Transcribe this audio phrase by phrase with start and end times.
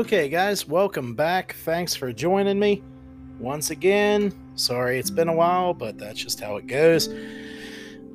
[0.00, 1.56] Okay, guys, welcome back.
[1.56, 2.82] Thanks for joining me
[3.38, 4.32] once again.
[4.54, 7.10] Sorry it's been a while, but that's just how it goes.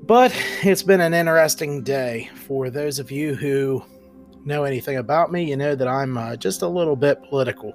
[0.02, 2.32] But it's been an interesting day.
[2.34, 3.86] For those of you who
[4.46, 7.72] know anything about me, you know that I'm uh, just a little bit political.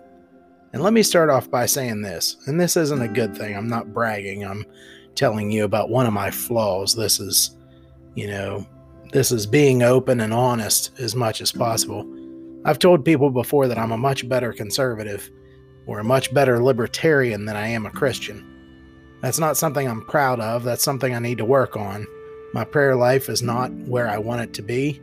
[0.73, 3.57] And let me start off by saying this, and this isn't a good thing.
[3.57, 4.45] I'm not bragging.
[4.45, 4.67] I'm
[5.15, 6.97] telling you about one of my flaws.
[6.97, 7.57] This is,
[8.17, 8.67] you know,
[9.13, 12.17] this is being open and honest as much as possible.
[12.65, 15.31] I've told people before that I'm a much better conservative
[15.87, 18.47] or a much better libertarian than I am a Christian.
[19.23, 20.63] That's not something I'm proud of.
[20.65, 22.07] That's something I need to work on.
[22.53, 25.01] My prayer life is not where I want it to be.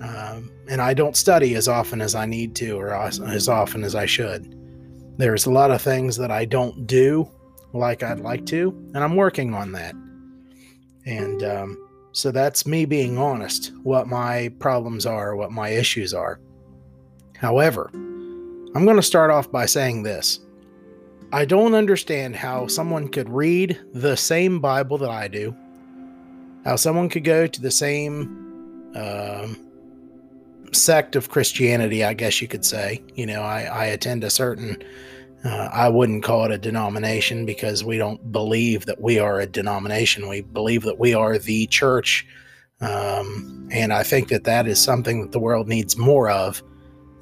[0.00, 3.94] Um, and I don't study as often as I need to or as often as
[3.94, 4.58] I should.
[5.18, 7.30] There's a lot of things that I don't do
[7.72, 9.94] like I'd like to, and I'm working on that.
[11.06, 16.40] And um, so that's me being honest, what my problems are, what my issues are.
[17.42, 20.38] However, I'm going to start off by saying this.
[21.32, 25.54] I don't understand how someone could read the same Bible that I do,
[26.64, 29.58] how someone could go to the same um,
[30.72, 33.02] sect of Christianity, I guess you could say.
[33.16, 34.80] You know, I, I attend a certain,
[35.44, 39.46] uh, I wouldn't call it a denomination because we don't believe that we are a
[39.46, 40.28] denomination.
[40.28, 42.24] We believe that we are the church.
[42.80, 46.62] Um, and I think that that is something that the world needs more of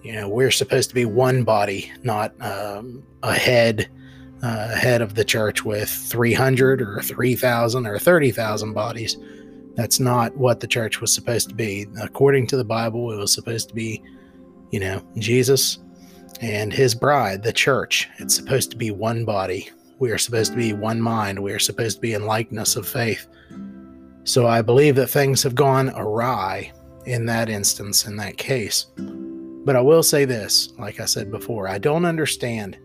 [0.02, 3.88] you know we're supposed to be one body not um, a head
[4.42, 9.18] uh, head of the church with 300 or 3000 or 30000 bodies.
[9.74, 11.86] That's not what the church was supposed to be.
[12.00, 14.02] According to the bible it was supposed to be
[14.70, 15.78] you know jesus
[16.40, 18.08] and his bride the church.
[18.18, 19.68] It's supposed to be one body.
[19.98, 21.38] We are supposed to be one mind.
[21.38, 23.26] We are supposed to be in likeness of faith.
[24.24, 26.72] So i believe that things have gone awry
[27.06, 28.86] in that instance in that case
[29.64, 32.78] but I will say this like I said before, I don't understand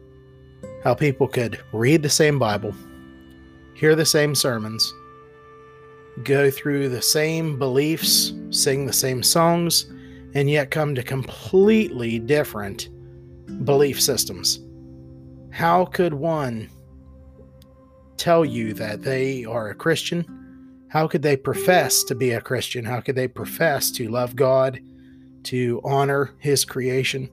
[0.84, 2.74] how people could read the same Bible,
[3.74, 4.94] hear the same sermons,
[6.24, 9.92] go through the same beliefs, sing the same songs,
[10.34, 12.90] and yet come to completely different
[13.66, 14.60] belief systems.
[15.52, 16.70] How could one
[18.18, 20.26] tell you that they are a Christian?
[20.90, 22.86] How could they profess to be a Christian?
[22.86, 24.80] How could they profess to love God?
[25.46, 27.30] To honor his creation,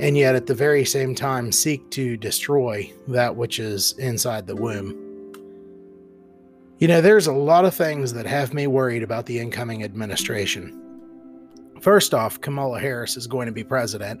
[0.00, 4.56] and yet at the very same time seek to destroy that which is inside the
[4.56, 5.04] womb.
[6.78, 10.80] You know, there's a lot of things that have me worried about the incoming administration.
[11.80, 14.20] First off, Kamala Harris is going to be president.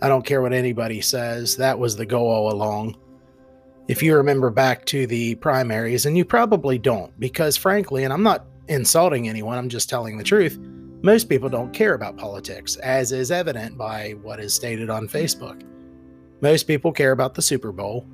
[0.00, 2.96] I don't care what anybody says, that was the goal all along.
[3.88, 8.22] If you remember back to the primaries, and you probably don't, because frankly, and I'm
[8.22, 10.58] not insulting anyone, I'm just telling the truth
[11.06, 15.62] most people don't care about politics, as is evident by what is stated on Facebook.
[16.40, 18.04] Most people care about the Super Bowl.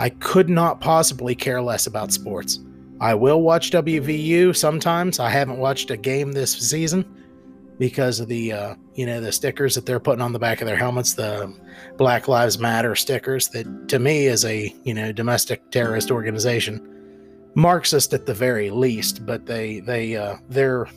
[0.00, 2.58] I could not possibly care less about sports.
[3.00, 5.20] I will watch WVU sometimes.
[5.20, 7.06] I haven't watched a game this season
[7.78, 10.66] because of the uh, you know the stickers that they're putting on the back of
[10.66, 11.54] their helmets, the
[11.96, 13.46] Black Lives Matter stickers.
[13.50, 19.24] That to me is a you know domestic terrorist organization, Marxist at the very least.
[19.24, 20.88] But they they uh, they're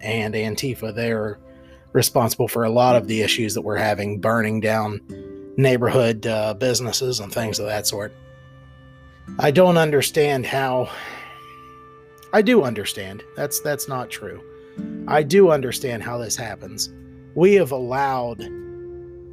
[0.00, 1.38] and Antifa, they're
[1.92, 5.00] responsible for a lot of the issues that we're having, burning down
[5.56, 8.12] neighborhood uh, businesses and things of that sort.
[9.38, 10.90] I don't understand how.
[12.32, 13.22] I do understand.
[13.36, 14.42] That's that's not true.
[15.06, 16.90] I do understand how this happens.
[17.34, 18.38] We have allowed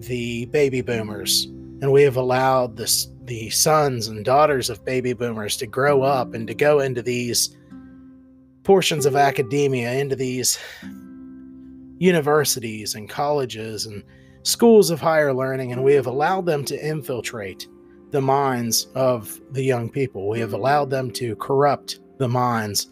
[0.01, 1.45] the baby boomers
[1.81, 6.33] and we have allowed the the sons and daughters of baby boomers to grow up
[6.33, 7.55] and to go into these
[8.65, 10.59] portions of academia into these
[11.99, 14.03] universities and colleges and
[14.43, 17.67] schools of higher learning, and we have allowed them to infiltrate
[18.11, 20.27] the minds of the young people.
[20.27, 22.87] We have allowed them to corrupt the minds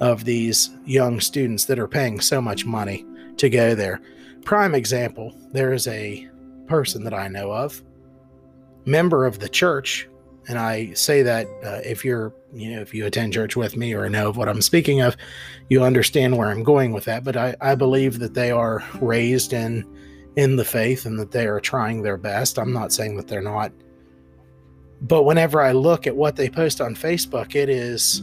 [0.00, 3.04] of these young students that are paying so much money
[3.36, 4.00] to go there.
[4.44, 6.28] Prime example there is a
[6.66, 7.82] person that I know of,
[8.86, 10.08] member of the church,
[10.48, 13.94] and I say that uh, if you're, you know, if you attend church with me
[13.94, 15.16] or know of what I'm speaking of,
[15.68, 17.24] you understand where I'm going with that.
[17.24, 19.84] But I, I believe that they are raised in
[20.36, 22.58] in the faith and that they are trying their best.
[22.58, 23.72] I'm not saying that they're not.
[25.02, 28.22] But whenever I look at what they post on Facebook, it is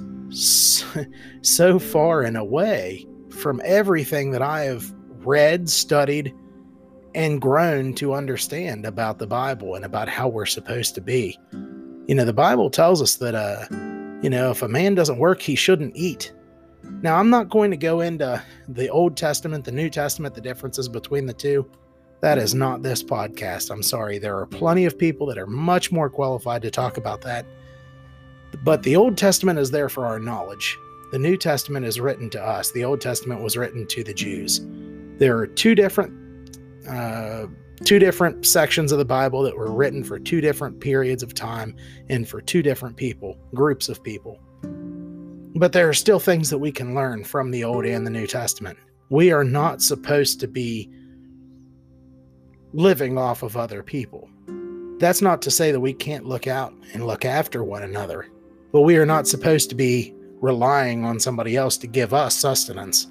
[1.41, 6.33] so far and away from everything that I have read, studied,
[7.15, 11.37] and grown to understand about the Bible and about how we're supposed to be.
[12.07, 13.65] You know, the Bible tells us that, uh,
[14.21, 16.33] you know, if a man doesn't work, he shouldn't eat.
[17.01, 20.87] Now, I'm not going to go into the Old Testament, the New Testament, the differences
[20.87, 21.69] between the two.
[22.21, 23.69] That is not this podcast.
[23.69, 24.17] I'm sorry.
[24.17, 27.45] There are plenty of people that are much more qualified to talk about that.
[28.63, 30.77] But the Old Testament is there for our knowledge.
[31.11, 32.71] The New Testament is written to us.
[32.71, 34.61] The Old Testament was written to the Jews.
[35.19, 36.13] There are two different
[36.89, 37.47] uh,
[37.85, 41.75] two different sections of the Bible that were written for two different periods of time
[42.09, 44.39] and for two different people, groups of people.
[45.55, 48.27] But there are still things that we can learn from the Old and the New
[48.27, 48.77] Testament.
[49.09, 50.91] We are not supposed to be
[52.73, 54.29] living off of other people.
[54.99, 58.27] That's not to say that we can't look out and look after one another,
[58.71, 63.07] but we are not supposed to be relying on somebody else to give us sustenance.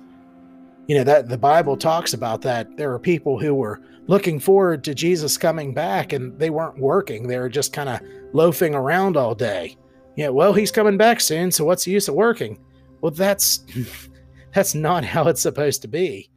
[0.86, 2.76] You know that the Bible talks about that.
[2.76, 7.26] There are people who were looking forward to Jesus coming back and they weren't working.
[7.26, 8.00] They were just kind of
[8.32, 9.76] loafing around all day.
[10.16, 12.58] Yeah, well, he's coming back soon, so what's the use of working?
[13.00, 13.64] Well, that's
[14.54, 16.30] that's not how it's supposed to be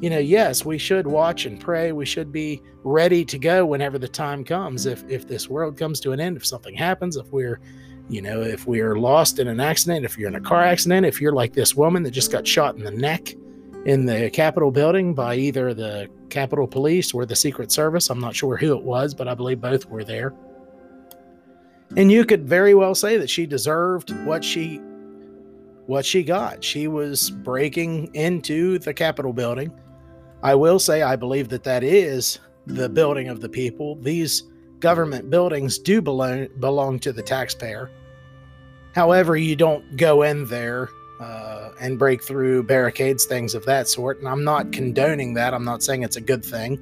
[0.00, 1.92] you know, yes, we should watch and pray.
[1.92, 4.86] We should be ready to go whenever the time comes.
[4.86, 7.60] If if this world comes to an end, if something happens, if we're,
[8.08, 11.06] you know, if we are lost in an accident, if you're in a car accident,
[11.06, 13.34] if you're like this woman that just got shot in the neck
[13.84, 18.34] in the Capitol building by either the Capitol Police or the Secret Service, I'm not
[18.34, 20.32] sure who it was, but I believe both were there.
[21.96, 24.80] And you could very well say that she deserved what she
[25.86, 26.62] what she got.
[26.62, 29.72] She was breaking into the Capitol building.
[30.42, 33.96] I will say, I believe that that is the building of the people.
[33.96, 34.44] These
[34.78, 37.90] government buildings do belong, belong to the taxpayer.
[38.94, 40.88] However, you don't go in there
[41.20, 44.18] uh, and break through barricades, things of that sort.
[44.18, 45.54] And I'm not condoning that.
[45.54, 46.78] I'm not saying it's a good thing.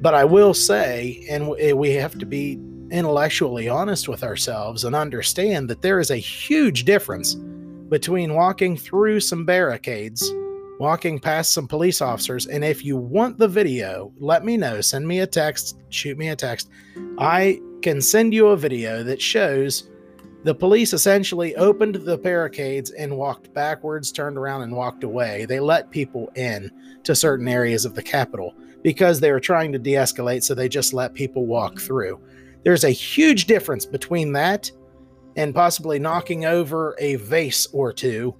[0.00, 2.60] But I will say, and we have to be
[2.90, 7.36] intellectually honest with ourselves and understand that there is a huge difference
[7.88, 10.32] between walking through some barricades,
[10.78, 14.80] walking past some police officers, and if you want the video, let me know.
[14.80, 16.68] Send me a text, shoot me a text.
[17.18, 19.90] I can send you a video that shows
[20.44, 25.44] the police essentially opened the barricades and walked backwards, turned around, and walked away.
[25.44, 26.70] They let people in
[27.04, 30.68] to certain areas of the Capitol because they were trying to de escalate, so they
[30.68, 32.20] just let people walk through.
[32.64, 34.70] There's a huge difference between that
[35.36, 38.34] and possibly knocking over a vase or two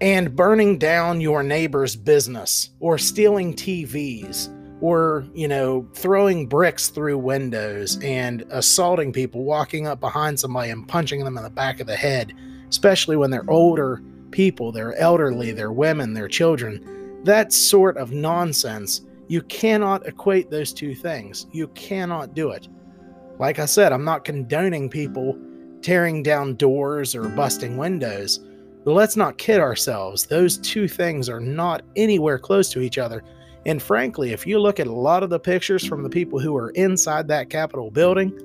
[0.00, 4.50] and burning down your neighbor's business or stealing TVs
[4.82, 10.88] or, you know, throwing bricks through windows and assaulting people, walking up behind somebody and
[10.88, 12.34] punching them in the back of the head,
[12.68, 14.02] especially when they're older
[14.32, 17.20] people, they're elderly, they're women, they're children.
[17.22, 21.46] That sort of nonsense, you cannot equate those two things.
[21.52, 22.66] You cannot do it.
[23.38, 25.38] Like I said, I'm not condoning people
[25.80, 28.40] tearing down doors or busting windows.
[28.84, 30.26] But let's not kid ourselves.
[30.26, 33.22] Those two things are not anywhere close to each other.
[33.64, 36.56] And frankly, if you look at a lot of the pictures from the people who
[36.56, 38.36] are inside that Capitol building,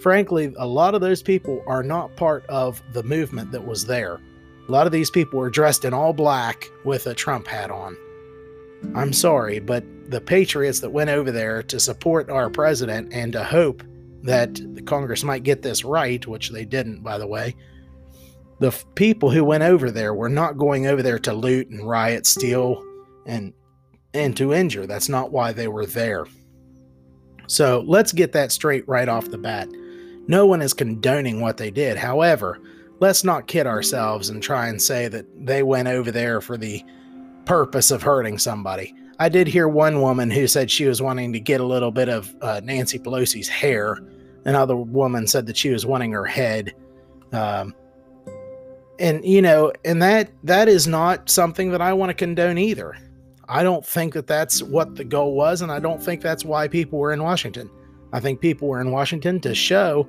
[0.00, 4.20] frankly, a lot of those people are not part of the movement that was there.
[4.68, 7.96] A lot of these people were dressed in all black with a Trump hat on.
[8.94, 13.44] I'm sorry, but the patriots that went over there to support our president and to
[13.44, 13.82] hope
[14.22, 17.54] that the Congress might get this right, which they didn't, by the way.
[18.60, 21.86] The f- people who went over there were not going over there to loot and
[21.86, 22.82] riot, steal,
[23.26, 23.52] and
[24.14, 24.86] and to injure.
[24.86, 26.26] That's not why they were there.
[27.46, 29.68] So let's get that straight right off the bat.
[30.26, 31.98] No one is condoning what they did.
[31.98, 32.58] However,
[33.00, 36.82] let's not kid ourselves and try and say that they went over there for the
[37.44, 38.94] purpose of hurting somebody.
[39.18, 42.08] I did hear one woman who said she was wanting to get a little bit
[42.08, 43.98] of uh, Nancy Pelosi's hair.
[44.44, 46.74] Another woman said that she was wanting her head.
[47.32, 47.74] Um,
[48.98, 52.96] and you know, and that that is not something that I want to condone either.
[53.48, 56.68] I don't think that that's what the goal was, and I don't think that's why
[56.68, 57.70] people were in Washington.
[58.12, 60.08] I think people were in Washington to show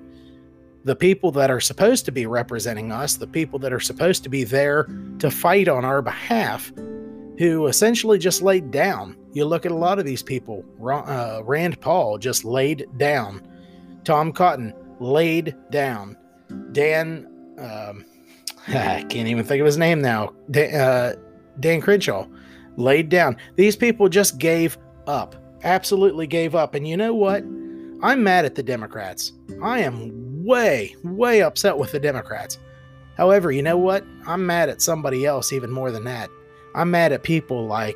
[0.83, 4.29] the people that are supposed to be representing us, the people that are supposed to
[4.29, 4.87] be there
[5.19, 6.71] to fight on our behalf,
[7.39, 9.17] who essentially just laid down.
[9.33, 10.63] You look at a lot of these people.
[10.81, 13.45] Uh, Rand Paul just laid down.
[14.03, 16.15] Tom Cotton laid down.
[16.71, 17.27] Dan,
[17.57, 18.05] um,
[18.67, 20.33] I can't even think of his name now.
[20.51, 21.15] Dan, uh,
[21.59, 22.27] Dan Crenshaw
[22.77, 23.37] laid down.
[23.55, 24.77] These people just gave
[25.07, 25.35] up.
[25.63, 26.75] Absolutely gave up.
[26.75, 27.43] And you know what?
[28.01, 29.31] I'm mad at the Democrats.
[29.61, 32.59] I am way, way upset with the Democrats.
[33.17, 34.05] However, you know what?
[34.27, 36.29] I'm mad at somebody else even more than that.
[36.75, 37.95] I'm mad at people like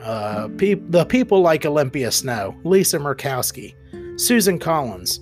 [0.00, 3.74] uh, pe- the people like Olympia Snowe, Lisa Murkowski,
[4.18, 5.18] Susan Collins,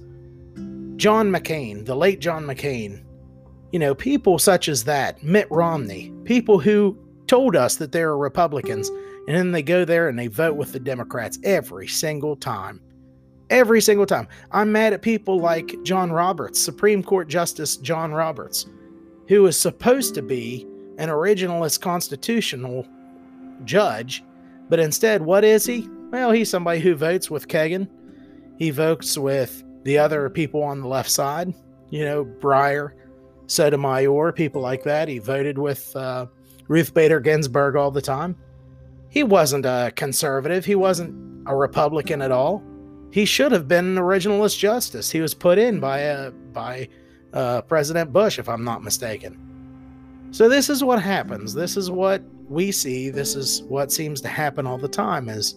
[0.96, 3.02] John McCain, the late John McCain.
[3.72, 6.98] You know, people such as that, Mitt Romney, people who
[7.28, 8.90] told us that they are Republicans
[9.28, 12.80] And then they go there and they vote with the Democrats every single time.
[13.50, 14.26] Every single time.
[14.50, 18.66] I'm mad at people like John Roberts, Supreme Court Justice John Roberts,
[19.28, 20.66] who is supposed to be
[20.96, 22.86] an originalist constitutional
[23.64, 24.24] judge,
[24.68, 25.88] but instead, what is he?
[26.10, 27.88] Well, he's somebody who votes with Kagan.
[28.58, 31.54] He votes with the other people on the left side,
[31.90, 32.92] you know, Breyer,
[33.46, 35.08] Sotomayor, people like that.
[35.08, 36.26] He voted with uh,
[36.68, 38.36] Ruth Bader Ginsburg all the time.
[39.08, 40.64] He wasn't a conservative.
[40.64, 42.62] He wasn't a Republican at all.
[43.10, 45.10] He should have been an originalist justice.
[45.10, 46.88] He was put in by a, uh, by
[47.32, 50.28] uh, President Bush, if I'm not mistaken.
[50.30, 51.54] So this is what happens.
[51.54, 53.08] This is what we see.
[53.08, 55.30] This is what seems to happen all the time.
[55.30, 55.54] Is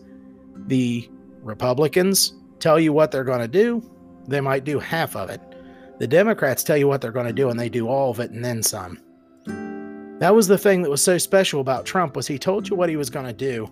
[0.68, 1.10] the
[1.42, 3.84] Republicans tell you what they're going to do,
[4.28, 5.42] they might do half of it.
[6.00, 8.32] The Democrats tell you what they're going to do, and they do all of it
[8.32, 9.00] and then some.
[10.22, 12.90] That was the thing that was so special about Trump was he told you what
[12.90, 13.68] he was going to do,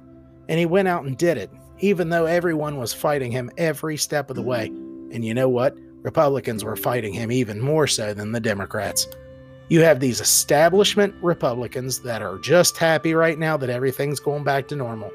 [0.47, 4.31] and he went out and did it, even though everyone was fighting him every step
[4.31, 4.65] of the way.
[4.65, 5.77] And you know what?
[6.01, 9.05] Republicans were fighting him even more so than the Democrats.
[9.67, 14.67] You have these establishment Republicans that are just happy right now that everything's going back
[14.69, 15.11] to normal.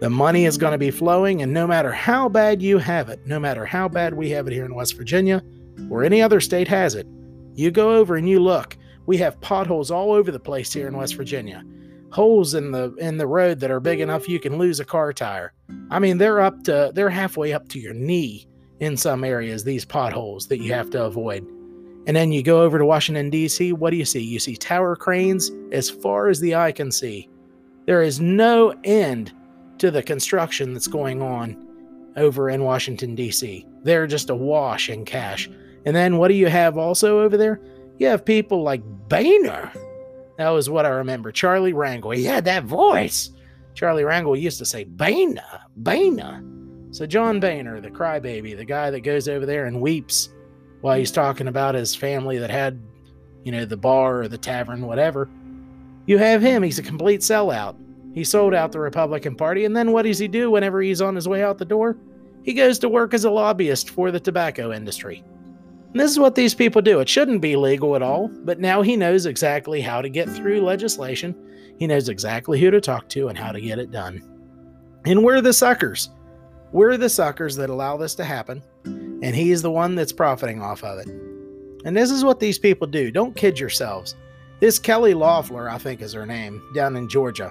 [0.00, 3.20] The money is going to be flowing, and no matter how bad you have it,
[3.26, 5.42] no matter how bad we have it here in West Virginia
[5.90, 7.06] or any other state has it,
[7.54, 8.75] you go over and you look.
[9.06, 11.64] We have potholes all over the place here in West Virginia.
[12.10, 15.12] Holes in the in the road that are big enough you can lose a car
[15.12, 15.52] tire.
[15.90, 18.46] I mean, they're up to they're halfway up to your knee
[18.80, 21.46] in some areas, these potholes that you have to avoid.
[22.06, 24.20] And then you go over to Washington, D.C., what do you see?
[24.20, 27.28] You see tower cranes as far as the eye can see.
[27.86, 29.32] There is no end
[29.78, 31.66] to the construction that's going on
[32.16, 33.66] over in Washington, D.C.
[33.82, 35.50] They're just awash in cash.
[35.84, 37.60] And then what do you have also over there?
[37.98, 39.72] You have people like Boehner.
[40.38, 41.32] That was what I remember.
[41.32, 42.14] Charlie Rangel.
[42.14, 43.30] He had that voice.
[43.74, 46.42] Charlie Rangel used to say Boehner, Boehner.
[46.90, 50.30] So John Boehner, the crybaby, the guy that goes over there and weeps
[50.80, 52.80] while he's talking about his family that had,
[53.44, 55.28] you know, the bar or the tavern, whatever.
[56.06, 56.62] You have him.
[56.62, 57.76] He's a complete sellout.
[58.14, 61.14] He sold out the Republican Party, and then what does he do whenever he's on
[61.14, 61.98] his way out the door?
[62.44, 65.22] He goes to work as a lobbyist for the tobacco industry.
[65.96, 67.00] And this is what these people do.
[67.00, 70.60] It shouldn't be legal at all, but now he knows exactly how to get through
[70.60, 71.34] legislation.
[71.78, 74.22] He knows exactly who to talk to and how to get it done.
[75.06, 76.10] And we're the suckers.
[76.70, 80.84] We're the suckers that allow this to happen, and he's the one that's profiting off
[80.84, 81.08] of it.
[81.86, 83.10] And this is what these people do.
[83.10, 84.16] Don't kid yourselves.
[84.60, 87.50] This Kelly Loeffler, I think is her name, down in Georgia.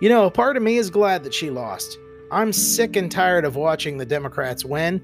[0.00, 1.96] You know, a part of me is glad that she lost.
[2.32, 5.00] I'm sick and tired of watching the Democrats win.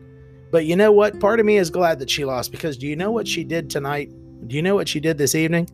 [0.54, 1.18] But you know what?
[1.18, 3.68] Part of me is glad that she lost because do you know what she did
[3.68, 4.12] tonight?
[4.46, 5.68] Do you know what she did this evening?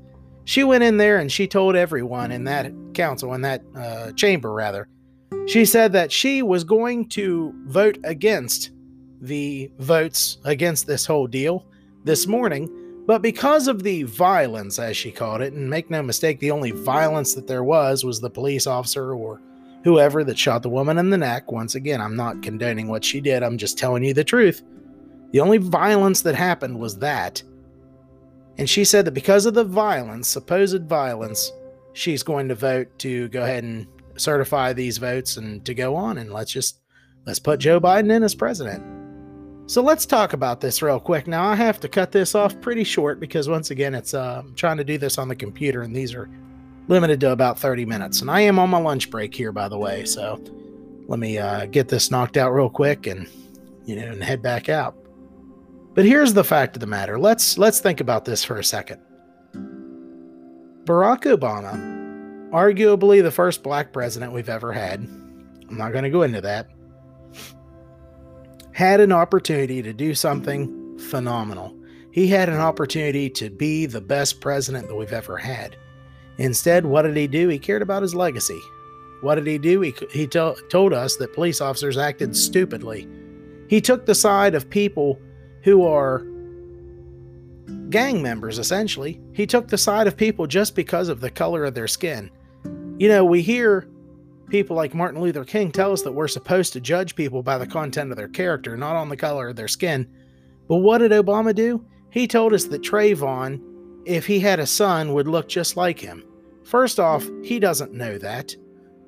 [0.46, 4.54] She went in there and she told everyone in that council, in that uh, chamber,
[4.54, 4.88] rather,
[5.46, 8.70] she said that she was going to vote against
[9.20, 11.66] the votes against this whole deal
[12.04, 12.70] this morning
[13.06, 16.70] but because of the violence, as she called it, and make no mistake, the only
[16.70, 19.42] violence that there was was the police officer or
[19.84, 21.50] whoever that shot the woman in the neck.
[21.50, 24.62] Once again, I'm not condoning what she did, I'm just telling you the truth.
[25.32, 27.42] The only violence that happened was that.
[28.58, 31.52] And she said that because of the violence, supposed violence,
[31.92, 36.18] she's going to vote to go ahead and certify these votes and to go on
[36.18, 36.80] and let's just
[37.26, 38.84] let's put Joe Biden in as president.
[39.70, 41.28] So let's talk about this real quick.
[41.28, 44.54] Now I have to cut this off pretty short because once again, it's uh, I'm
[44.56, 46.28] trying to do this on the computer, and these are
[46.88, 48.20] limited to about 30 minutes.
[48.20, 50.04] And I am on my lunch break here, by the way.
[50.04, 50.42] So
[51.06, 53.28] let me uh, get this knocked out real quick, and
[53.84, 54.96] you know, and head back out.
[55.94, 57.18] But here's the fact of the matter.
[57.18, 59.00] Let's let's think about this for a second.
[60.84, 65.00] Barack Obama, arguably the first black president we've ever had.
[65.00, 66.68] I'm not going to go into that
[68.80, 71.76] had an opportunity to do something phenomenal.
[72.12, 75.76] He had an opportunity to be the best president that we've ever had.
[76.40, 77.48] Instead, what did he do?
[77.48, 78.60] He cared about his legacy.
[79.20, 79.82] What did he do?
[79.82, 83.06] He, he to, told us that police officers acted stupidly.
[83.68, 85.20] He took the side of people
[85.64, 86.26] who are
[87.90, 89.20] gang members, essentially.
[89.34, 92.30] He took the side of people just because of the color of their skin.
[92.96, 93.86] You know, we hear
[94.48, 97.66] people like Martin Luther King tell us that we're supposed to judge people by the
[97.66, 100.08] content of their character, not on the color of their skin.
[100.68, 101.84] But what did Obama do?
[102.08, 103.60] He told us that Trayvon,
[104.06, 106.24] if he had a son, would look just like him.
[106.70, 108.54] First off, he doesn't know that.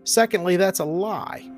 [0.04, 1.49] Secondly, that's a lie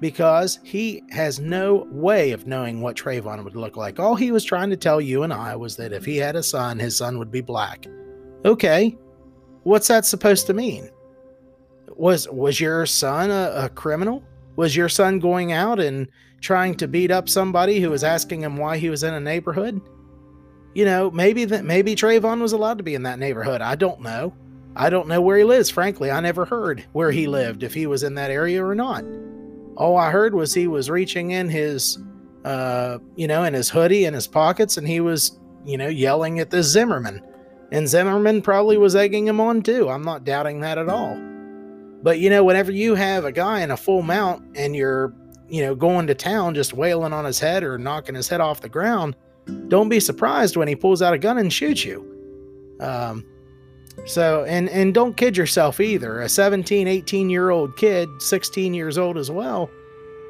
[0.00, 4.00] because he has no way of knowing what Trayvon would look like.
[4.00, 6.42] All he was trying to tell you and I was that if he had a
[6.42, 7.86] son, his son would be black.
[8.44, 8.96] Okay,
[9.64, 10.90] what's that supposed to mean?
[11.96, 14.22] was was your son a, a criminal?
[14.56, 16.08] Was your son going out and
[16.40, 19.80] trying to beat up somebody who was asking him why he was in a neighborhood?
[20.74, 23.60] You know, maybe that maybe Trayvon was allowed to be in that neighborhood.
[23.60, 24.34] I don't know.
[24.74, 26.10] I don't know where he lives, frankly.
[26.10, 29.04] I never heard where he lived, if he was in that area or not.
[29.76, 31.98] All I heard was he was reaching in his
[32.44, 36.40] uh, you know, in his hoodie in his pockets, and he was, you know, yelling
[36.40, 37.22] at this Zimmerman.
[37.70, 39.88] And Zimmerman probably was egging him on too.
[39.88, 41.16] I'm not doubting that at all.
[42.02, 45.14] But you know, whenever you have a guy in a full mount and you're,
[45.48, 48.60] you know, going to town just wailing on his head or knocking his head off
[48.60, 49.14] the ground,
[49.68, 52.08] don't be surprised when he pulls out a gun and shoots you.
[52.80, 53.24] Um,
[54.04, 56.20] so, and and don't kid yourself either.
[56.20, 59.70] A 17, 18 year old kid, 16 years old as well,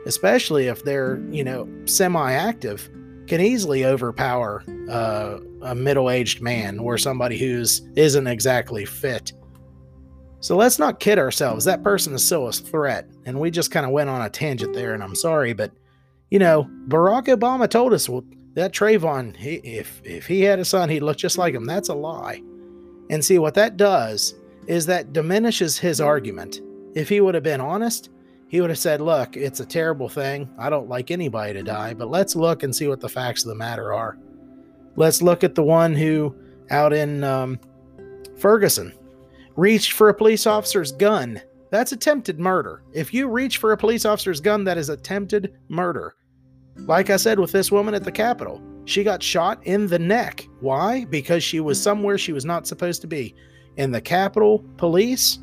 [0.06, 2.88] especially if they're, you know, semi active,
[3.26, 9.32] can easily overpower uh, a middle aged man or somebody who's isn't exactly fit.
[10.40, 11.64] So let's not kid ourselves.
[11.64, 13.08] That person is still a threat.
[13.26, 15.70] And we just kind of went on a tangent there, and I'm sorry, but
[16.30, 20.64] you know, Barack Obama told us well, that Trayvon, he, if if he had a
[20.64, 21.66] son, he'd look just like him.
[21.66, 22.42] That's a lie.
[23.10, 24.34] And see what that does
[24.66, 26.60] is that diminishes his argument.
[26.94, 28.10] If he would have been honest,
[28.48, 30.48] he would have said, Look, it's a terrible thing.
[30.58, 33.48] I don't like anybody to die, but let's look and see what the facts of
[33.48, 34.18] the matter are.
[34.96, 36.34] Let's look at the one who,
[36.70, 37.58] out in um,
[38.36, 38.92] Ferguson,
[39.56, 41.40] reached for a police officer's gun.
[41.70, 42.82] That's attempted murder.
[42.92, 46.14] If you reach for a police officer's gun, that is attempted murder.
[46.76, 50.46] Like I said with this woman at the Capitol, she got shot in the neck.
[50.60, 51.04] Why?
[51.04, 53.34] Because she was somewhere she was not supposed to be.
[53.76, 55.38] And the Capitol Police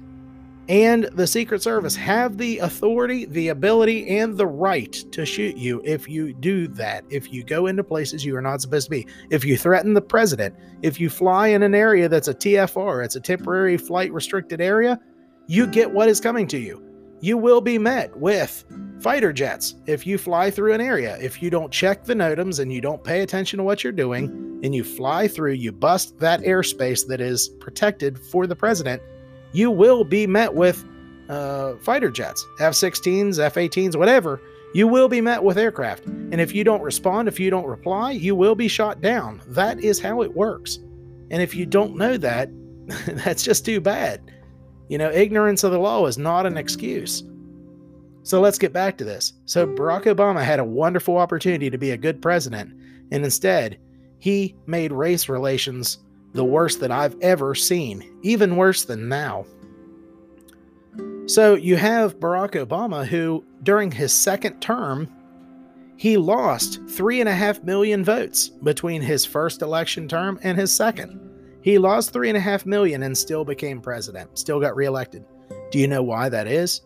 [0.68, 5.82] and the Secret Service have the authority, the ability, and the right to shoot you
[5.84, 7.04] if you do that.
[7.10, 10.02] If you go into places you are not supposed to be, if you threaten the
[10.02, 14.62] president, if you fly in an area that's a TFR, it's a temporary flight restricted
[14.62, 15.00] area,
[15.48, 16.89] you get what is coming to you.
[17.22, 18.64] You will be met with
[19.02, 21.18] fighter jets if you fly through an area.
[21.22, 24.60] If you don't check the NOTAMs and you don't pay attention to what you're doing,
[24.64, 29.02] and you fly through, you bust that airspace that is protected for the president
[29.52, 30.86] you will be met with
[31.28, 34.42] uh, fighter jets, F 16s, F 18s, whatever.
[34.74, 36.06] You will be met with aircraft.
[36.06, 39.42] And if you don't respond, if you don't reply, you will be shot down.
[39.48, 40.78] That is how it works.
[41.32, 42.50] And if you don't know that,
[43.08, 44.32] that's just too bad.
[44.90, 47.24] You know, ignorance of the law is not an excuse.
[48.24, 49.34] So let's get back to this.
[49.46, 52.74] So Barack Obama had a wonderful opportunity to be a good president,
[53.12, 53.80] and instead,
[54.18, 56.00] he made race relations
[56.34, 59.46] the worst that I've ever seen, even worse than now.
[61.28, 65.08] So you have Barack Obama, who during his second term,
[65.98, 70.72] he lost three and a half million votes between his first election term and his
[70.72, 71.29] second.
[71.70, 75.24] He lost three and a half million and still became president, still got reelected.
[75.70, 76.82] Do you know why that is?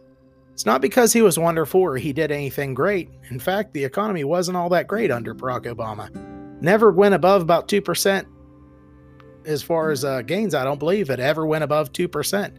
[0.52, 3.10] It's not because he was wonderful or he did anything great.
[3.30, 6.13] In fact, the economy wasn't all that great under Barack Obama.
[6.62, 8.26] Never went above about 2%
[9.46, 12.54] as far as uh, gains, I don't believe it ever went above 2%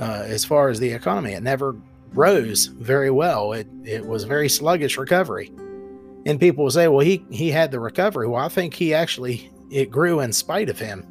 [0.00, 1.30] uh, as far as the economy.
[1.30, 1.76] It never
[2.12, 3.52] rose very well.
[3.52, 5.52] It, it was a very sluggish recovery.
[6.26, 8.26] And people will say, well, he, he had the recovery.
[8.26, 11.06] Well, I think he actually, it grew in spite of him.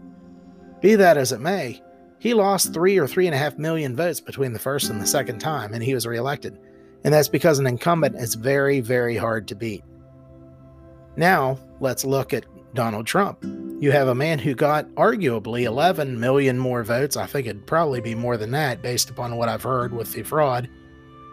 [0.81, 1.81] Be that as it may,
[2.19, 5.07] he lost three or three and a half million votes between the first and the
[5.07, 6.59] second time, and he was reelected.
[7.03, 9.83] And that's because an incumbent is very, very hard to beat.
[11.15, 13.43] Now, let's look at Donald Trump.
[13.79, 17.17] You have a man who got arguably 11 million more votes.
[17.17, 20.23] I think it'd probably be more than that based upon what I've heard with the
[20.23, 20.69] fraud.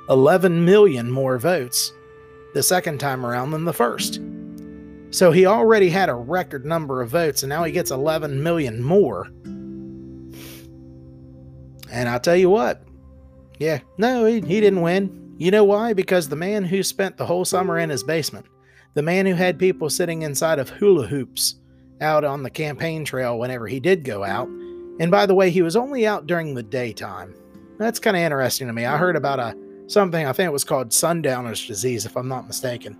[0.08, 1.92] 11 million more votes
[2.54, 4.20] the second time around than the first.
[5.10, 8.82] So he already had a record number of votes, and now he gets 11 million
[8.82, 9.26] more.
[11.90, 12.82] And I'll tell you what,
[13.58, 15.34] yeah, no, he, he didn't win.
[15.38, 15.92] You know why?
[15.92, 18.46] Because the man who spent the whole summer in his basement
[18.94, 21.56] the man who had people sitting inside of hula hoops
[22.00, 24.48] out on the campaign trail whenever he did go out.
[24.98, 27.32] And by the way, he was only out during the daytime.
[27.78, 28.86] That's kind of interesting to me.
[28.86, 32.48] I heard about a something I think it was called sundowner's disease, if I'm not
[32.48, 32.98] mistaken.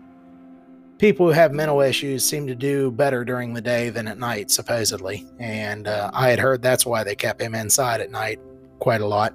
[0.98, 4.50] People who have mental issues seem to do better during the day than at night,
[4.50, 5.24] supposedly.
[5.38, 8.40] And uh, I had heard that's why they kept him inside at night
[8.80, 9.34] quite a lot.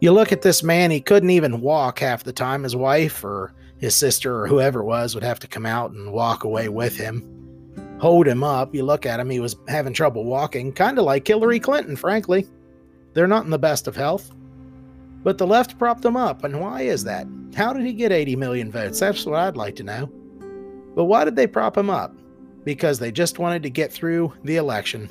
[0.00, 2.64] You look at this man, he couldn't even walk half the time.
[2.64, 6.12] His wife or his sister or whoever it was would have to come out and
[6.12, 7.22] walk away with him,
[8.00, 8.74] hold him up.
[8.74, 12.48] You look at him, he was having trouble walking, kind of like Hillary Clinton, frankly.
[13.14, 14.32] They're not in the best of health.
[15.22, 17.28] But the left propped him up, and why is that?
[17.54, 18.98] How did he get 80 million votes?
[18.98, 20.10] That's what I'd like to know.
[20.94, 22.14] But why did they prop him up?
[22.64, 25.10] Because they just wanted to get through the election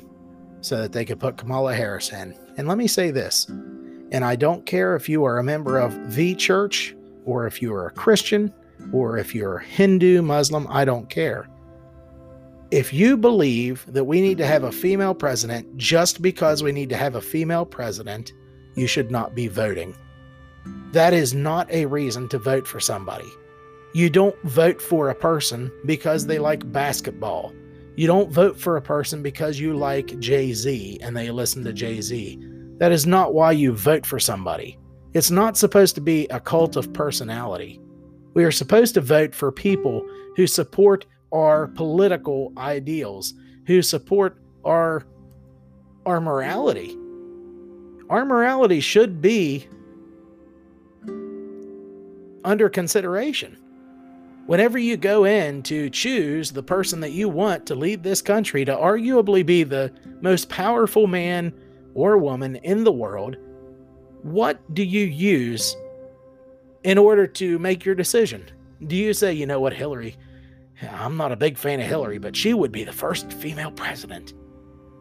[0.60, 2.34] so that they could put Kamala Harris in.
[2.56, 6.14] And let me say this And I don't care if you are a member of
[6.14, 8.52] the church or if you are a Christian
[8.92, 11.48] or if you're Hindu, Muslim, I don't care.
[12.70, 16.88] If you believe that we need to have a female president just because we need
[16.88, 18.32] to have a female president,
[18.74, 19.94] you should not be voting.
[20.92, 23.30] That is not a reason to vote for somebody.
[23.94, 27.52] You don't vote for a person because they like basketball.
[27.94, 31.72] You don't vote for a person because you like Jay Z and they listen to
[31.74, 32.38] Jay Z.
[32.78, 34.78] That is not why you vote for somebody.
[35.12, 37.80] It's not supposed to be a cult of personality.
[38.32, 43.34] We are supposed to vote for people who support our political ideals,
[43.66, 45.06] who support our
[46.06, 46.96] our morality.
[48.08, 49.68] Our morality should be
[52.44, 53.61] under consideration.
[54.46, 58.64] Whenever you go in to choose the person that you want to lead this country
[58.64, 61.52] to arguably be the most powerful man
[61.94, 63.36] or woman in the world,
[64.22, 65.76] what do you use
[66.82, 68.44] in order to make your decision?
[68.86, 70.16] Do you say, you know what, Hillary,
[70.90, 74.34] I'm not a big fan of Hillary, but she would be the first female president?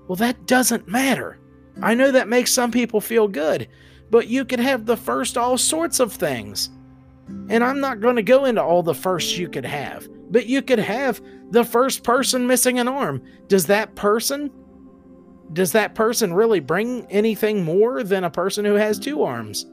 [0.08, 1.39] Well, that doesn't matter.
[1.82, 3.67] I know that makes some people feel good,
[4.12, 6.69] but you could have the first all sorts of things.
[7.49, 10.61] And I'm not going to go into all the firsts you could have, but you
[10.61, 13.21] could have the first person missing an arm.
[13.47, 14.51] Does that person
[15.53, 19.65] does that person really bring anything more than a person who has two arms?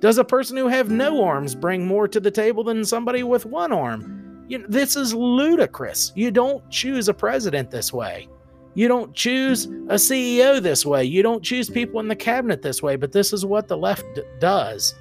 [0.00, 3.46] Does a person who have no arms bring more to the table than somebody with
[3.46, 4.44] one arm?
[4.48, 6.12] You know, this is ludicrous.
[6.16, 8.28] You don't choose a president this way.
[8.74, 11.04] You don't choose a CEO this way.
[11.04, 14.04] You don't choose people in the cabinet this way, but this is what the left
[14.14, 14.94] d- does.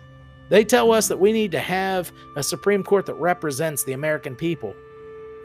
[0.50, 4.36] They tell us that we need to have a Supreme Court that represents the American
[4.36, 4.74] people.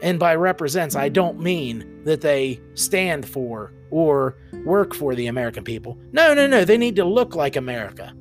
[0.01, 5.63] And by represents, I don't mean that they stand for or work for the American
[5.63, 5.97] people.
[6.11, 6.65] No, no, no.
[6.65, 8.13] They need to look like America.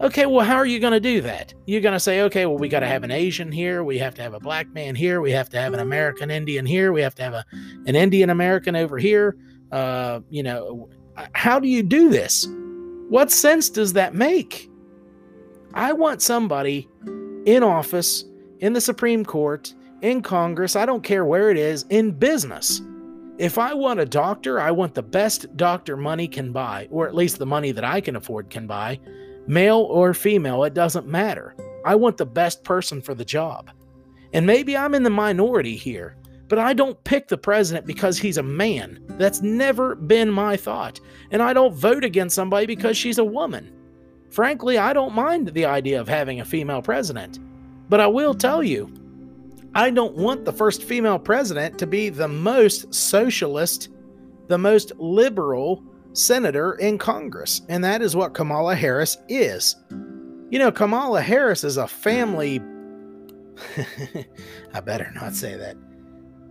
[0.00, 1.52] Okay, well, how are you going to do that?
[1.66, 3.82] You're going to say, okay, well, we got to have an Asian here.
[3.82, 5.20] We have to have a black man here.
[5.20, 6.92] We have to have an American Indian here.
[6.92, 7.44] We have to have a,
[7.86, 9.36] an Indian American over here.
[9.72, 10.88] Uh, you know,
[11.32, 12.46] how do you do this?
[13.08, 14.70] What sense does that make?
[15.74, 16.88] I want somebody
[17.44, 18.24] in office,
[18.60, 22.80] in the Supreme Court, in Congress, I don't care where it is, in business.
[23.38, 27.14] If I want a doctor, I want the best doctor money can buy, or at
[27.14, 28.98] least the money that I can afford can buy.
[29.46, 31.54] Male or female, it doesn't matter.
[31.84, 33.70] I want the best person for the job.
[34.32, 36.16] And maybe I'm in the minority here,
[36.48, 39.00] but I don't pick the president because he's a man.
[39.10, 41.00] That's never been my thought.
[41.30, 43.72] And I don't vote against somebody because she's a woman.
[44.30, 47.38] Frankly, I don't mind the idea of having a female president.
[47.88, 48.92] But I will tell you,
[49.74, 53.88] I don't want the first female president to be the most socialist,
[54.48, 57.62] the most liberal senator in Congress.
[57.68, 59.76] And that is what Kamala Harris is.
[60.50, 62.60] You know, Kamala Harris is a family.
[64.74, 65.76] I better not say that.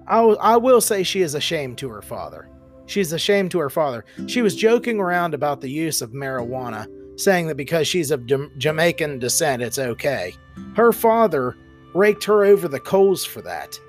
[0.08, 2.50] I, w- I will say she is ashamed to her father.
[2.86, 4.06] She's ashamed to her father.
[4.28, 6.88] She was joking around about the use of marijuana
[7.18, 8.26] saying that because she's of
[8.58, 10.34] Jamaican descent, it's okay.
[10.76, 11.58] Her father
[11.94, 13.80] raked her over the coals for that.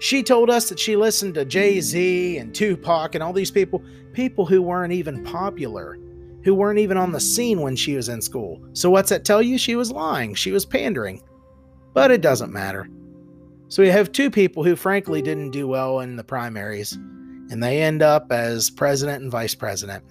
[0.00, 3.82] She told us that she listened to Jay Z and Tupac and all these people,
[4.12, 5.98] people who weren't even popular,
[6.42, 8.62] who weren't even on the scene when she was in school.
[8.72, 9.56] So, what's that tell you?
[9.56, 11.22] She was lying, she was pandering.
[11.92, 12.88] But it doesn't matter.
[13.68, 17.82] So, we have two people who, frankly, didn't do well in the primaries, and they
[17.82, 20.04] end up as president and vice president.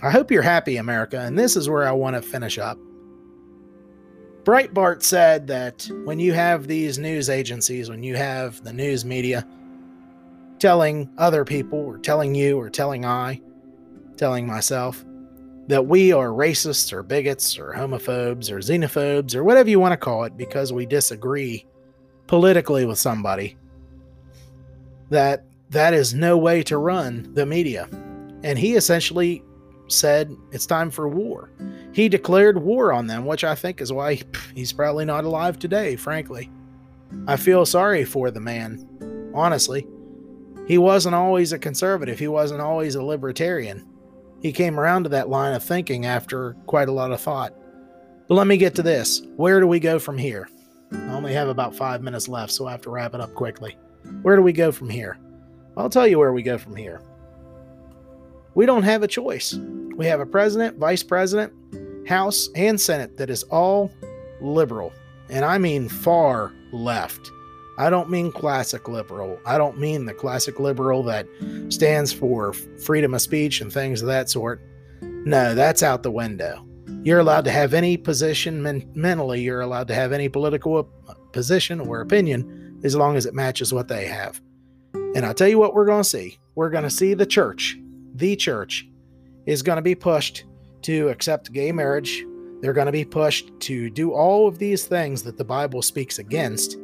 [0.00, 2.78] I hope you're happy, America, and this is where I want to finish up.
[4.44, 9.46] Breitbart said that when you have these news agencies, when you have the news media
[10.58, 13.40] telling other people, or telling you, or telling I,
[14.16, 15.04] telling myself,
[15.66, 19.96] that we are racists, or bigots, or homophobes, or xenophobes, or whatever you want to
[19.96, 21.66] call it, because we disagree
[22.26, 23.56] politically with somebody,
[25.10, 27.88] that that is no way to run the media.
[28.42, 29.42] And he essentially
[29.88, 31.50] said it's time for war.
[31.92, 34.20] He declared war on them, which I think is why
[34.54, 36.50] he's probably not alive today, frankly.
[37.26, 39.86] I feel sorry for the man, honestly.
[40.66, 43.86] He wasn't always a conservative, he wasn't always a libertarian.
[44.40, 47.54] He came around to that line of thinking after quite a lot of thought.
[48.28, 49.22] But let me get to this.
[49.36, 50.48] Where do we go from here?
[50.92, 53.76] I only have about five minutes left, so I have to wrap it up quickly.
[54.22, 55.18] Where do we go from here?
[55.76, 57.02] I'll tell you where we go from here.
[58.58, 59.54] We don't have a choice.
[59.94, 61.52] We have a president, vice president,
[62.08, 63.88] House, and Senate that is all
[64.40, 64.92] liberal.
[65.28, 67.30] And I mean far left.
[67.78, 69.38] I don't mean classic liberal.
[69.46, 71.28] I don't mean the classic liberal that
[71.68, 74.60] stands for freedom of speech and things of that sort.
[75.02, 76.66] No, that's out the window.
[77.04, 80.82] You're allowed to have any position men- mentally, you're allowed to have any political
[81.30, 84.40] position or opinion as long as it matches what they have.
[85.14, 86.40] And I'll tell you what we're going to see.
[86.56, 87.78] We're going to see the church,
[88.18, 88.88] the church,
[89.46, 90.44] is going to be pushed
[90.82, 92.24] to accept gay marriage.
[92.60, 96.18] They're going to be pushed to do all of these things that the Bible speaks
[96.18, 96.76] against.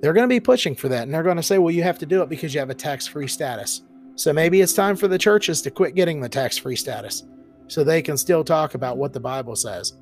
[0.00, 1.04] They're going to be pushing for that.
[1.04, 2.74] And they're going to say, well, you have to do it because you have a
[2.74, 3.82] tax free status.
[4.16, 7.24] So maybe it's time for the churches to quit getting the tax free status
[7.68, 9.94] so they can still talk about what the Bible says.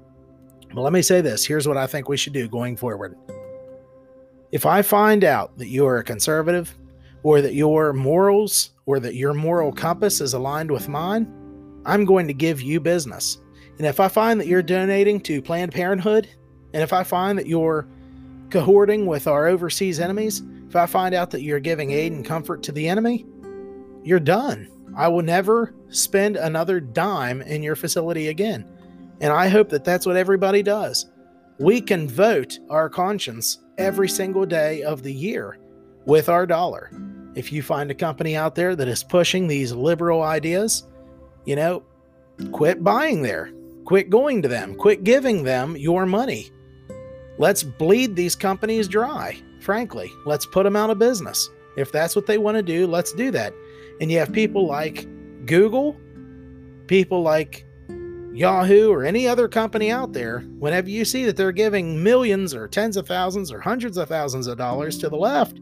[0.74, 3.16] But let me say this here's what I think we should do going forward.
[4.50, 6.74] If I find out that you are a conservative,
[7.22, 11.32] or that your morals or that your moral compass is aligned with mine,
[11.84, 13.38] I'm going to give you business.
[13.78, 16.28] And if I find that you're donating to Planned Parenthood,
[16.72, 17.86] and if I find that you're
[18.48, 22.62] cohorting with our overseas enemies, if I find out that you're giving aid and comfort
[22.64, 23.26] to the enemy,
[24.04, 24.68] you're done.
[24.96, 28.68] I will never spend another dime in your facility again.
[29.20, 31.10] And I hope that that's what everybody does.
[31.58, 35.58] We can vote our conscience every single day of the year
[36.06, 36.90] with our dollar.
[37.34, 40.86] If you find a company out there that is pushing these liberal ideas,
[41.44, 41.82] you know,
[42.52, 43.52] quit buying there,
[43.84, 46.50] quit going to them, quit giving them your money.
[47.38, 50.10] Let's bleed these companies dry, frankly.
[50.26, 51.48] Let's put them out of business.
[51.76, 53.54] If that's what they want to do, let's do that.
[54.00, 55.06] And you have people like
[55.46, 55.96] Google,
[56.86, 57.64] people like
[58.34, 62.68] Yahoo, or any other company out there, whenever you see that they're giving millions or
[62.68, 65.58] tens of thousands or hundreds of thousands of dollars to the left,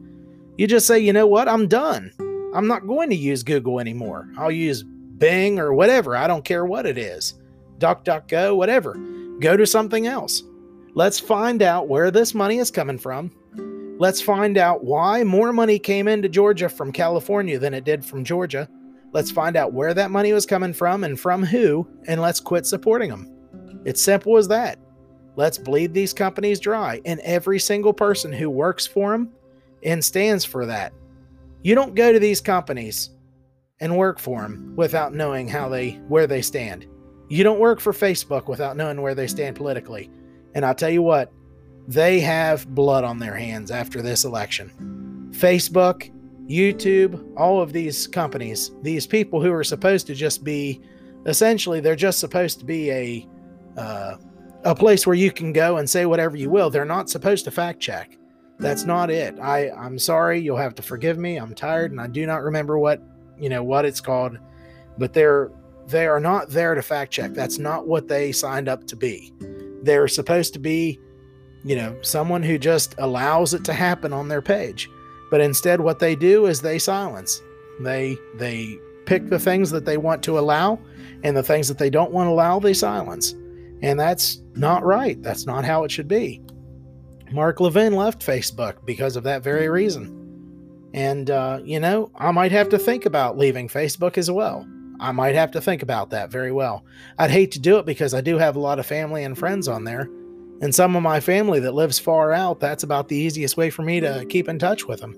[0.61, 2.13] you just say, you know what, I'm done.
[2.55, 4.29] I'm not going to use Google anymore.
[4.37, 6.15] I'll use Bing or whatever.
[6.15, 7.41] I don't care what it is.
[7.79, 8.93] DuckDuckGo, whatever.
[9.41, 10.43] Go to something else.
[10.93, 13.31] Let's find out where this money is coming from.
[13.99, 18.23] Let's find out why more money came into Georgia from California than it did from
[18.23, 18.69] Georgia.
[19.15, 22.67] Let's find out where that money was coming from and from who, and let's quit
[22.67, 23.33] supporting them.
[23.87, 24.79] It's simple as that.
[25.37, 29.33] Let's bleed these companies dry, and every single person who works for them
[29.83, 30.93] and stands for that.
[31.63, 33.11] You don't go to these companies
[33.81, 36.87] and work for them without knowing how they where they stand.
[37.29, 40.11] You don't work for Facebook without knowing where they stand politically.
[40.55, 41.33] And I'll tell you what,
[41.87, 45.31] they have blood on their hands after this election.
[45.33, 46.11] Facebook,
[46.49, 50.81] YouTube, all of these companies, these people who are supposed to just be
[51.27, 53.29] essentially they're just supposed to be a
[53.77, 54.17] uh,
[54.65, 56.69] a place where you can go and say whatever you will.
[56.71, 58.17] They're not supposed to fact check.
[58.61, 59.39] That's not it.
[59.41, 60.39] I I'm sorry.
[60.39, 61.37] You'll have to forgive me.
[61.37, 63.03] I'm tired and I do not remember what
[63.39, 64.39] you know what it's called,
[64.99, 65.51] but they're
[65.89, 67.33] they are not there to fact check.
[67.33, 69.33] That's not what they signed up to be.
[69.83, 71.01] They're supposed to be,
[71.65, 74.91] you know, someone who just allows it to happen on their page.
[75.31, 77.41] But instead, what they do is they silence.
[77.81, 80.79] They they pick the things that they want to allow,
[81.23, 83.35] and the things that they don't want to allow, they silence.
[83.83, 85.21] And that's not right.
[85.23, 86.43] That's not how it should be.
[87.33, 90.17] Mark Levin left Facebook because of that very reason.
[90.93, 94.67] And, uh, you know, I might have to think about leaving Facebook as well.
[94.99, 96.85] I might have to think about that very well.
[97.19, 99.69] I'd hate to do it because I do have a lot of family and friends
[99.69, 100.11] on there.
[100.61, 103.83] And some of my family that lives far out, that's about the easiest way for
[103.83, 105.17] me to keep in touch with them.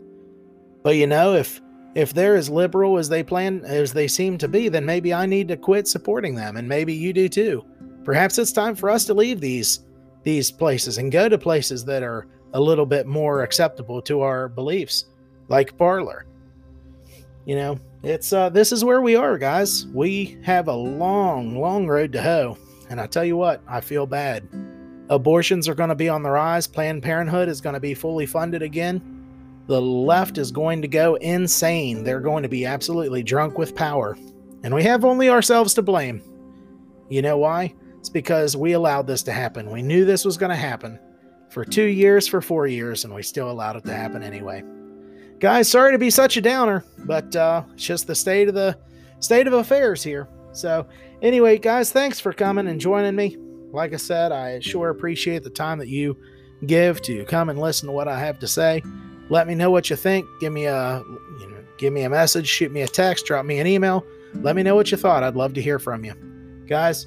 [0.85, 1.61] But you know, if
[1.95, 5.27] if they're as liberal as they plan as they seem to be, then maybe I
[5.27, 7.65] need to quit supporting them and maybe you do too.
[8.05, 9.81] Perhaps it's time for us to leave these
[10.23, 14.49] these places and go to places that are a little bit more acceptable to our
[14.49, 15.07] beliefs,
[15.49, 16.27] like Parler.
[17.45, 19.87] You know, it's uh this is where we are, guys.
[19.87, 22.59] We have a long, long road to hoe.
[22.89, 24.47] And I tell you what, I feel bad.
[25.09, 26.67] Abortions are going to be on the rise.
[26.67, 29.01] Planned Parenthood is going to be fully funded again.
[29.67, 32.05] The left is going to go insane.
[32.05, 34.17] They're going to be absolutely drunk with power.
[34.63, 36.23] And we have only ourselves to blame.
[37.09, 37.75] You know why?
[38.03, 39.71] It's because we allowed this to happen.
[39.71, 40.99] We knew this was going to happen
[41.51, 44.65] for two years, for four years, and we still allowed it to happen anyway.
[45.39, 48.77] Guys, sorry to be such a downer, but uh, it's just the state of the
[49.21, 50.27] state of affairs here.
[50.51, 50.85] So,
[51.23, 53.37] anyway, guys, thanks for coming and joining me.
[53.71, 56.17] Like I said, I sure appreciate the time that you
[56.67, 58.83] give to come and listen to what I have to say.
[59.29, 60.27] Let me know what you think.
[60.41, 61.05] Give me a
[61.39, 64.05] you know, give me a message, shoot me a text, drop me an email.
[64.35, 65.23] Let me know what you thought.
[65.23, 66.15] I'd love to hear from you.
[66.67, 67.07] Guys,